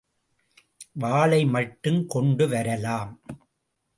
[0.93, 3.11] வாளை மட்டும் கொண்டு வரலாம்.